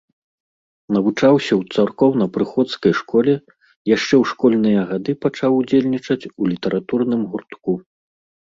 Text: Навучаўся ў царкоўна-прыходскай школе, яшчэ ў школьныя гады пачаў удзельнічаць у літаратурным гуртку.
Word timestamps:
Навучаўся 0.95 1.53
ў 1.55 1.75
царкоўна-прыходскай 1.75 2.93
школе, 3.01 3.33
яшчэ 3.95 4.15
ў 4.23 4.31
школьныя 4.31 4.79
гады 4.93 5.11
пачаў 5.27 5.51
удзельнічаць 5.61 6.21
у 6.31 6.43
літаратурным 6.55 7.21
гуртку. 7.35 7.71